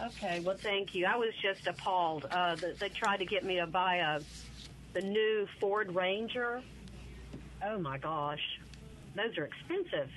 [0.00, 1.06] Okay, well, thank you.
[1.06, 2.26] I was just appalled.
[2.30, 4.20] Uh, that they tried to get me to buy a
[4.94, 6.62] the new Ford Ranger.
[7.64, 8.42] Oh my gosh,
[9.14, 10.10] those are expensive.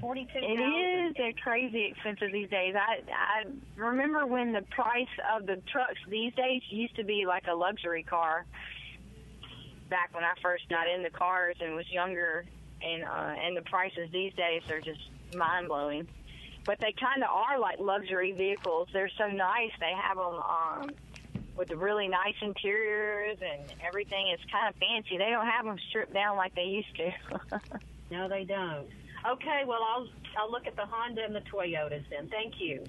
[0.00, 0.38] Forty-two.
[0.38, 1.14] It is.
[1.16, 2.74] They're crazy expensive these days.
[2.76, 3.44] I I
[3.76, 8.02] remember when the price of the trucks these days used to be like a luxury
[8.02, 8.44] car.
[9.88, 12.44] Back when I first got into cars and was younger,
[12.82, 15.00] and uh, and the prices these days are just
[15.34, 16.08] mind blowing.
[16.64, 18.88] But they kind of are like luxury vehicles.
[18.92, 19.70] They're so nice.
[19.78, 20.90] They have them um,
[21.56, 24.28] with the really nice interiors and everything.
[24.28, 25.16] It's kind of fancy.
[25.16, 27.12] They don't have them stripped down like they used to.
[28.10, 28.86] No, they don't.
[29.28, 32.28] Okay, well, I'll I'll look at the Honda and the Toyotas then.
[32.28, 32.84] Thank you.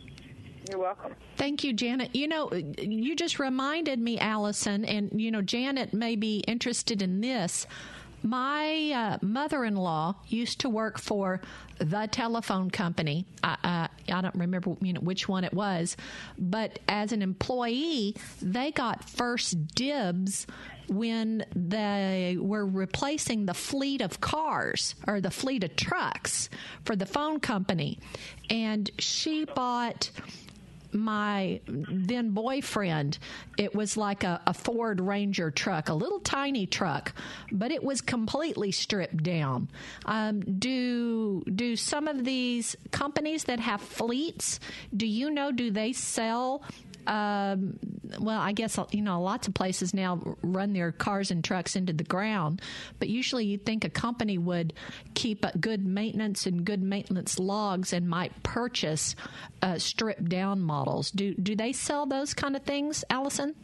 [0.70, 1.15] You're welcome.
[1.38, 2.15] Thank you, Janet.
[2.15, 7.22] You know, you just reminded me, Allison, and you know, Janet may be interested in
[7.22, 7.65] this.
[8.24, 8.91] My
[9.22, 11.39] uh, mother-in-law used to work for
[11.78, 13.26] the telephone company.
[13.43, 15.96] I, I don't remember you know which one it was,
[16.38, 20.48] but as an employee, they got first dibs
[20.89, 26.50] when they were replacing the fleet of cars or the fleet of trucks
[26.86, 28.00] for the phone company,
[28.50, 30.10] and she bought
[30.91, 33.19] my then boyfriend,
[33.58, 37.13] it was like a, a Ford Ranger truck, a little tiny truck,
[37.52, 39.69] but it was completely stripped down.
[40.06, 44.60] Um, do do some of these companies that have fleets?
[44.95, 45.52] Do you know?
[45.52, 46.63] Do they sell?
[47.06, 47.80] Um,
[48.20, 51.93] well, I guess you know lots of places now run their cars and trucks into
[51.93, 52.62] the ground,
[53.00, 54.74] but usually you'd think a company would
[55.13, 59.15] keep good maintenance and good maintenance logs and might purchase
[59.62, 61.12] uh, stripped down models.
[61.12, 63.55] Do do they sell those kind of things, Allison?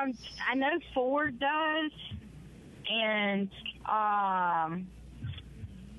[0.00, 0.14] Um,
[0.50, 1.90] I know Ford does,
[2.90, 3.48] and
[3.86, 4.86] um,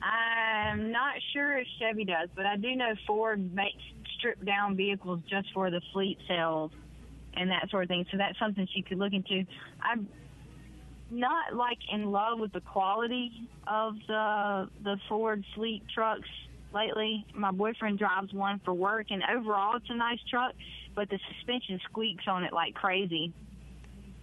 [0.01, 3.81] I'm not sure if Chevy does, but I do know Ford makes
[4.17, 6.71] stripped down vehicles just for the fleet sales
[7.35, 8.05] and that sort of thing.
[8.11, 9.45] So that's something she could look into.
[9.81, 10.07] I'm
[11.11, 13.31] not like in love with the quality
[13.67, 16.29] of the the Ford Fleet trucks
[16.73, 17.25] lately.
[17.33, 20.53] My boyfriend drives one for work, and overall it's a nice truck,
[20.93, 23.33] but the suspension squeaks on it like crazy,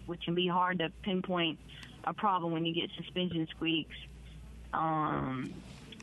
[0.06, 1.58] which can be hard to pinpoint
[2.04, 3.96] a problem when you get suspension squeaks.
[4.74, 5.52] Um,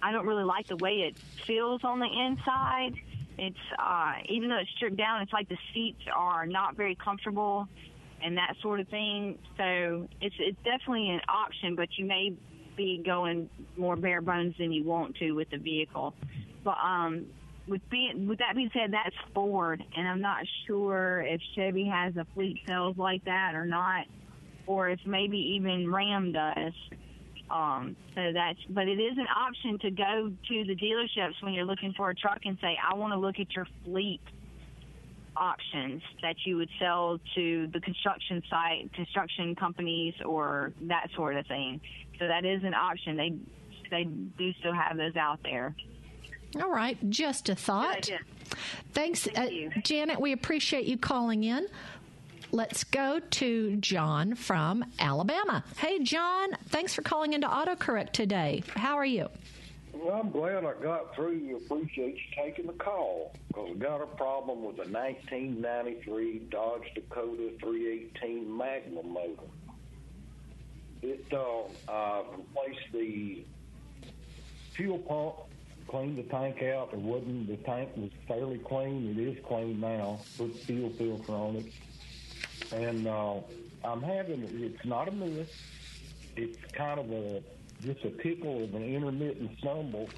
[0.01, 2.95] I don't really like the way it feels on the inside.
[3.39, 7.67] It's uh, even though it's stripped down, it's like the seats are not very comfortable
[8.21, 9.37] and that sort of thing.
[9.57, 12.33] So it's it's definitely an option, but you may
[12.75, 16.13] be going more bare bones than you want to with the vehicle.
[16.63, 17.25] But um,
[17.67, 22.15] with being with that being said, that's Ford, and I'm not sure if Chevy has
[22.17, 24.05] a fleet sales like that or not,
[24.67, 26.73] or if maybe even Ram does.
[27.51, 31.65] Um, so that's, but it is an option to go to the dealerships when you're
[31.65, 34.21] looking for a truck and say, I want to look at your fleet
[35.35, 41.47] options that you would sell to the construction site, construction companies, or that sort of
[41.47, 41.81] thing.
[42.19, 43.15] So that is an option.
[43.15, 43.33] They
[43.89, 45.75] they do still have those out there.
[46.61, 48.09] All right, just a thought.
[48.93, 49.79] Thanks, Thank uh.
[49.81, 50.19] Janet.
[50.19, 51.67] We appreciate you calling in.
[52.51, 55.63] Let's go to John from Alabama.
[55.77, 58.63] Hey, John, thanks for calling into AutoCorrect today.
[58.75, 59.29] How are you?
[59.93, 61.57] Well, I'm glad I got through.
[61.57, 67.51] Appreciate you taking the call because I got a problem with a 1993 Dodge Dakota
[67.59, 69.43] 318 Magnum motor.
[71.03, 73.43] It uh, uh, replaced the
[74.73, 75.35] fuel pump,
[75.87, 76.93] cleaned the tank out.
[76.93, 79.15] It wasn't the tank was fairly clean.
[79.17, 80.19] It is clean now.
[80.37, 81.65] Put fuel filter on it,
[82.71, 83.35] and uh,
[83.83, 85.49] I'm having it's not a miss.
[86.35, 87.41] It's kind of a
[87.81, 90.09] just a tickle of an intermittent stumble.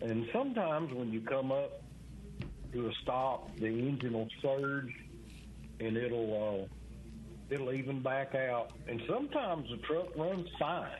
[0.00, 1.82] And sometimes when you come up
[2.72, 4.94] to a stop, the engine will surge
[5.80, 8.72] and it'll uh, it'll even back out.
[8.86, 10.90] And sometimes the truck runs fine.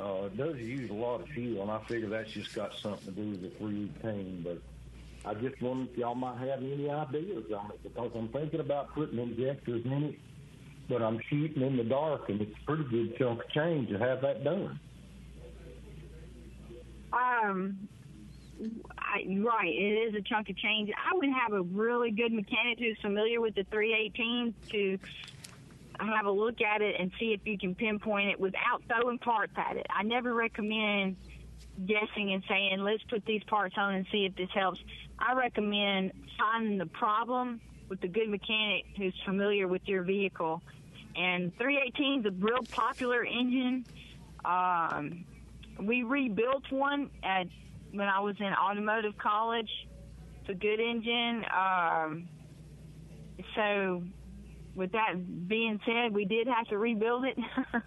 [0.00, 3.14] Uh, it does use a lot of fuel, and I figure that's just got something
[3.14, 4.42] to do with the 318.
[4.42, 4.58] But
[5.26, 8.94] I just wonder if y'all might have any ideas on it because I'm thinking about
[8.94, 10.18] putting injectors in it,
[10.88, 13.98] but I'm shooting in the dark, and it's a pretty good chunk of change to
[13.98, 14.78] have that done.
[17.12, 17.88] Um,
[18.98, 20.90] I, right, it is a chunk of change.
[20.90, 24.98] I would have a really good mechanic who's familiar with the 318 to
[26.00, 29.52] have a look at it and see if you can pinpoint it without throwing parts
[29.56, 29.86] at it.
[29.88, 31.16] I never recommend
[31.86, 34.80] guessing and saying, let's put these parts on and see if this helps.
[35.18, 40.62] I recommend finding the problem with a good mechanic who's familiar with your vehicle.
[41.16, 43.86] And 318 is a real popular engine.
[44.44, 45.24] Um,
[45.80, 47.46] we rebuilt one at
[47.92, 49.70] when I was in automotive college.
[50.40, 51.44] It's a good engine.
[51.56, 52.28] Um,
[53.54, 54.02] so,
[54.74, 55.14] with that
[55.48, 57.38] being said, we did have to rebuild it,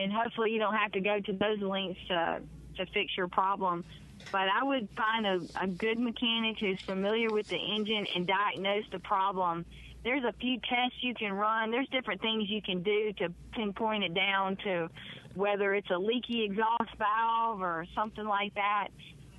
[0.00, 2.40] and hopefully, you don't have to go to those lengths to
[2.76, 3.84] to fix your problem.
[4.32, 8.84] But I would find a, a good mechanic who's familiar with the engine and diagnose
[8.92, 9.66] the problem.
[10.04, 11.70] There's a few tests you can run.
[11.70, 14.88] There's different things you can do to pinpoint it down to
[15.34, 18.88] whether it's a leaky exhaust valve or something like that,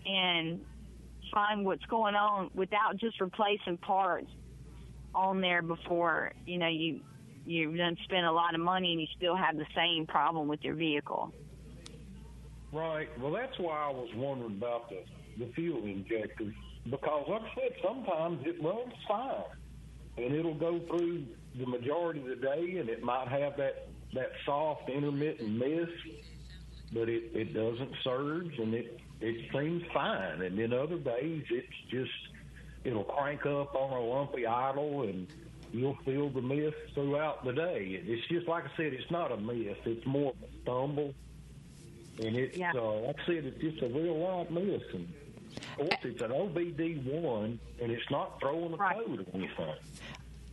[0.06, 0.62] and
[1.34, 4.28] find what's going on without just replacing parts
[5.14, 7.02] on there before you know you
[7.46, 10.64] you've done spent a lot of money and you still have the same problem with
[10.64, 11.34] your vehicle.
[12.72, 13.08] Right.
[13.20, 15.00] Well, that's why I was wondering about the
[15.38, 19.44] the fuel injectors because, like I said, sometimes it runs fine
[20.18, 21.26] and it'll go through
[21.58, 25.90] the majority of the day, and it might have that that soft intermittent miss,
[26.94, 30.42] but it it doesn't surge and it it seems fine.
[30.42, 32.12] And then other days it's just
[32.84, 35.28] it'll crank up on a lumpy idle and
[35.72, 38.02] you'll feel the miss throughout the day.
[38.06, 41.14] It's just like I said, it's not a miss; it's more of a stumble.
[42.20, 42.74] And it's Yeah.
[42.76, 44.82] uh, like I said, it's just a real light miss.
[44.94, 45.08] And
[45.80, 49.74] of course, it's an OBD one, and it's not throwing a code or anything.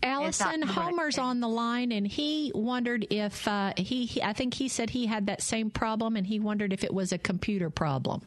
[0.02, 4.22] Allison Homer's on the line, and he wondered if uh, he, he.
[4.22, 7.12] I think he said he had that same problem, and he wondered if it was
[7.12, 8.22] a computer problem.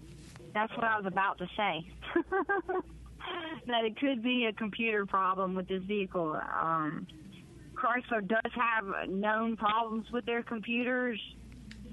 [0.53, 1.87] That's what I was about to say.
[3.67, 6.39] that it could be a computer problem with this vehicle.
[6.61, 7.07] Um,
[7.73, 11.19] Chrysler does have known problems with their computers,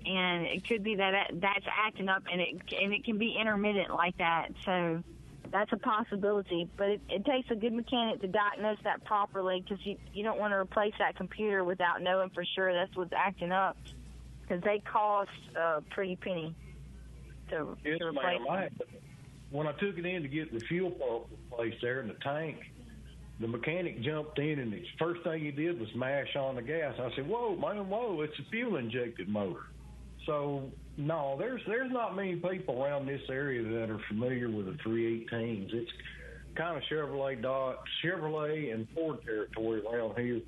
[0.04, 3.94] and it could be that that's acting up, and it and it can be intermittent
[3.94, 4.48] like that.
[4.64, 5.02] So
[5.50, 9.84] that's a possibility, but it, it takes a good mechanic to diagnose that properly because
[9.86, 13.52] you you don't want to replace that computer without knowing for sure that's what's acting
[13.52, 13.76] up
[14.42, 16.54] because they cost a pretty penny
[17.50, 18.70] to, to replace.
[19.50, 22.58] When I took it in to get the fuel pump replaced there in the tank,
[23.40, 26.94] the mechanic jumped in, and the first thing he did was mash on the gas.
[26.98, 28.20] I said, "Whoa, man, whoa!
[28.22, 29.66] It's a fuel injected motor."
[30.26, 34.82] So no, there's there's not many people around this area that are familiar with the
[34.82, 35.72] 318s.
[35.72, 35.90] It's
[36.54, 40.40] kind of Chevrolet Dodge, Chevrolet and Ford territory around here.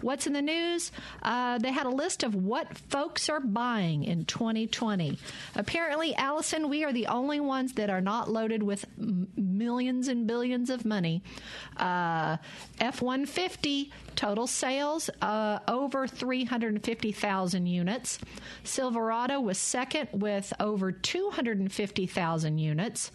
[0.00, 0.92] What's in the news?
[1.22, 5.18] Uh, they had a list of what folks are buying in 2020.
[5.56, 10.26] Apparently, Allison, we are the only ones that are not loaded with m- millions and
[10.26, 11.22] billions of money.
[11.76, 12.36] Uh,
[12.80, 18.18] F 150 total sales uh, over 350,000 units.
[18.64, 23.10] Silverado was second with over 250,000 units.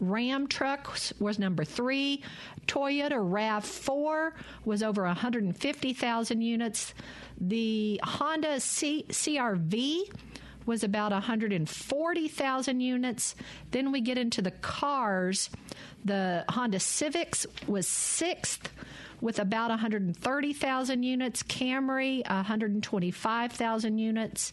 [0.00, 2.22] Ram trucks was number three.
[2.66, 4.32] Toyota RAV4
[4.64, 6.94] was over 150,000 units.
[7.40, 10.10] The Honda C- CRV
[10.66, 13.36] was about 140,000 units.
[13.70, 15.48] Then we get into the cars.
[16.04, 18.72] The Honda Civics was sixth
[19.20, 21.42] with about 130,000 units.
[21.44, 24.52] Camry, 125,000 units.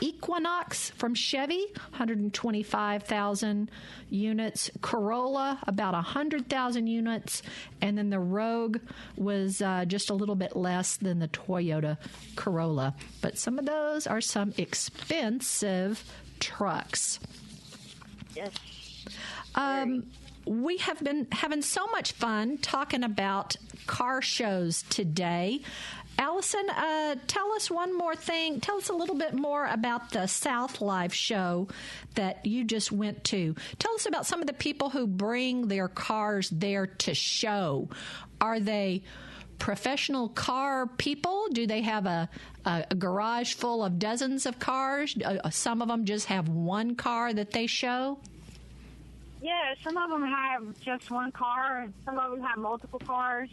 [0.00, 3.70] Equinox from Chevy, 125,000
[4.10, 4.70] units.
[4.80, 7.42] Corolla, about 100,000 units.
[7.80, 8.78] And then the Rogue
[9.16, 11.96] was uh, just a little bit less than the Toyota
[12.36, 12.94] Corolla.
[13.20, 16.04] But some of those are some expensive
[16.40, 17.20] trucks.
[18.34, 18.52] yes.
[19.54, 20.04] Um,
[20.46, 25.60] we have been having so much fun talking about car shows today.
[26.18, 28.60] Allison, uh, tell us one more thing.
[28.60, 31.68] Tell us a little bit more about the South Live show
[32.16, 33.54] that you just went to.
[33.78, 37.88] Tell us about some of the people who bring their cars there to show.
[38.40, 39.02] Are they
[39.60, 41.48] professional car people?
[41.52, 42.28] Do they have a,
[42.64, 45.16] a, a garage full of dozens of cars?
[45.24, 48.18] Uh, some of them just have one car that they show?
[49.40, 53.48] Yeah, some of them have just one car, and some of them have multiple cars.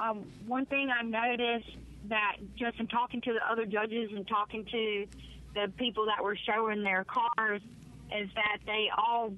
[0.00, 1.68] Um, one thing I noticed
[2.08, 5.06] that just in talking to the other judges and talking to
[5.54, 7.60] the people that were showing their cars
[8.16, 9.32] is that they all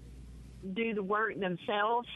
[0.74, 2.08] do the work themselves.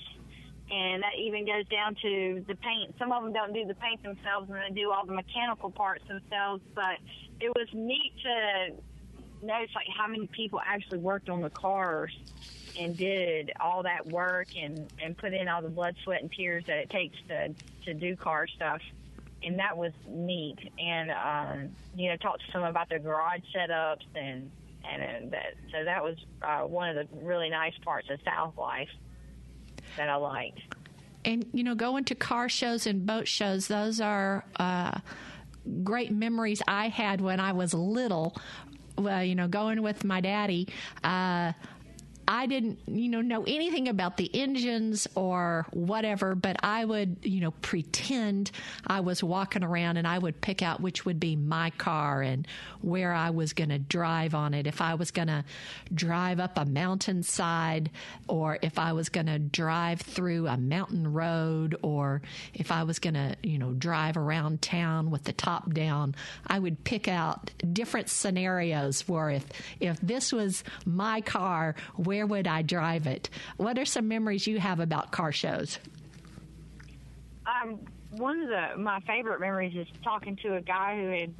[0.68, 2.96] And that even goes down to the paint.
[2.98, 6.02] Some of them don't do the paint themselves and they do all the mechanical parts
[6.08, 6.60] themselves.
[6.74, 6.98] But
[7.40, 12.10] it was neat to notice like how many people actually worked on the cars
[12.78, 16.64] and did all that work and and put in all the blood, sweat, and tears
[16.66, 18.80] that it takes to to do car stuff.
[19.46, 20.58] And that was neat.
[20.78, 24.50] And um, you know, talked to some about their garage setups and
[24.84, 25.54] and uh, that.
[25.72, 28.90] So that was uh, one of the really nice parts of South Life
[29.96, 30.60] that I liked.
[31.24, 34.98] and you know going to car shows and boat shows those are uh,
[35.82, 38.36] great memories i had when i was little
[38.98, 40.68] well you know going with my daddy
[41.02, 41.52] uh,
[42.28, 47.40] I didn't, you know, know anything about the engines or whatever, but I would, you
[47.40, 48.50] know, pretend
[48.86, 52.46] I was walking around and I would pick out which would be my car and
[52.80, 54.66] where I was going to drive on it.
[54.66, 55.44] If I was going to
[55.94, 57.90] drive up a mountainside
[58.28, 62.22] or if I was going to drive through a mountain road or
[62.54, 66.14] if I was going to, you know, drive around town with the top down,
[66.46, 69.46] I would pick out different scenarios where if
[69.80, 73.28] if this was my car, where would I drive it?
[73.56, 75.78] What are some memories you have about car shows?
[77.46, 81.34] Um, one of the my favorite memories is talking to a guy who had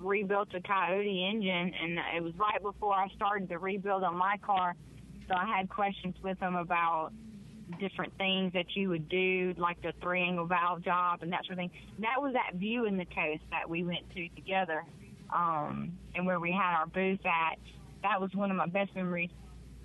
[0.00, 4.36] rebuilt a Coyote engine, and it was right before I started the rebuild on my
[4.42, 4.74] car.
[5.28, 7.12] So I had questions with him about
[7.78, 11.52] different things that you would do, like the three angle valve job and that sort
[11.52, 11.70] of thing.
[12.00, 14.84] That was that view in the coast that we went to together,
[15.34, 17.58] um, and where we had our booth at.
[18.02, 19.30] That was one of my best memories.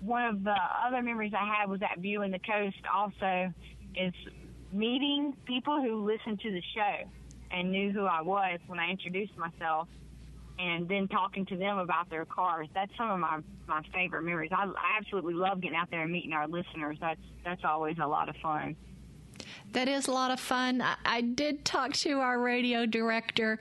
[0.00, 2.76] One of the other memories I had was that view in the coast.
[2.94, 3.52] Also,
[3.94, 4.12] is
[4.72, 7.08] meeting people who listened to the show
[7.50, 9.88] and knew who I was when I introduced myself
[10.58, 12.68] and then talking to them about their cars.
[12.74, 14.50] That's some of my my favorite memories.
[14.52, 16.96] I, I absolutely love getting out there and meeting our listeners.
[17.00, 18.76] That's that's always a lot of fun.
[19.72, 20.80] That is a lot of fun.
[20.80, 23.58] I, I did talk to our radio director,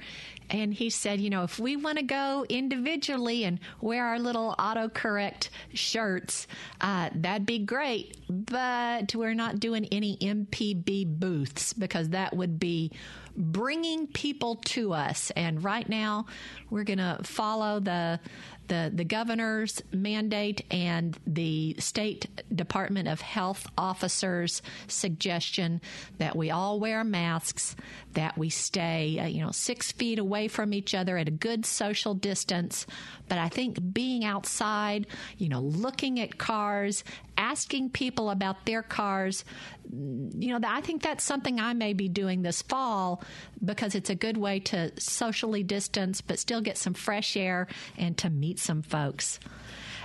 [0.50, 4.56] and he said, you know, if we want to go individually and wear our little
[4.58, 6.48] autocorrect shirts,
[6.82, 8.18] uh, that'd be great.
[8.30, 12.92] But we're not doing any MPB booths because that would be
[13.38, 15.32] bringing people to us.
[15.32, 16.26] And right now,
[16.70, 18.20] we're going to follow the
[18.68, 25.82] the, the governor's mandate and the state department of health officers suggestion
[26.18, 27.76] that we all wear masks
[28.14, 31.66] that we stay uh, you know six feet away from each other at a good
[31.66, 32.86] social distance
[33.30, 35.08] but i think being outside
[35.38, 37.06] you know looking at cars
[37.38, 39.46] asking people about their cars
[39.94, 43.24] you know, I think that's something I may be doing this fall
[43.64, 48.18] because it's a good way to socially distance, but still get some fresh air and
[48.18, 49.40] to meet some folks.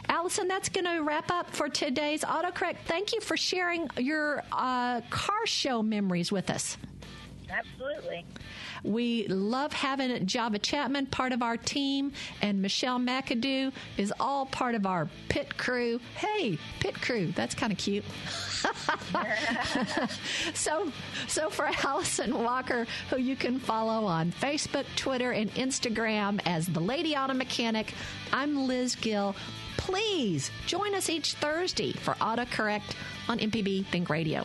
[0.07, 2.77] Allison, that's going to wrap up for today's autocorrect.
[2.87, 6.77] Thank you for sharing your uh, car show memories with us.
[7.51, 8.25] Absolutely.
[8.85, 12.13] We love having Java Chapman part of our team,
[12.43, 16.01] and Michelle McAdoo is all part of our pit crew.
[16.17, 18.05] Hey, pit crew, that's kind of cute.
[20.55, 20.91] so,
[21.29, 26.81] so for Allison Walker, who you can follow on Facebook, Twitter, and Instagram as the
[26.81, 27.95] Lady Auto Mechanic,
[28.33, 29.35] I'm Liz Gill.
[29.77, 32.95] Please join us each Thursday for AutoCorrect
[33.29, 34.45] on MPB Think Radio.